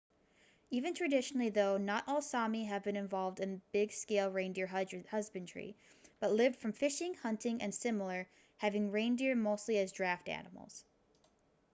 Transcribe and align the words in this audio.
even 0.71 0.95
traditionally 0.95 1.51
though 1.51 1.77
not 1.77 2.03
all 2.07 2.21
sámi 2.21 2.65
have 2.67 2.81
been 2.83 2.95
involved 2.95 3.39
in 3.39 3.61
big 3.71 3.91
scale 3.91 4.31
reindeer 4.31 4.65
husbandry 4.65 5.75
but 6.19 6.31
lived 6.33 6.55
from 6.55 6.73
fishing 6.73 7.13
hunting 7.13 7.61
and 7.61 7.71
similar 7.75 8.27
having 8.57 8.89
reindeer 8.89 9.35
mostly 9.35 9.77
as 9.77 9.91
draft 9.91 10.27
animals 10.27 10.85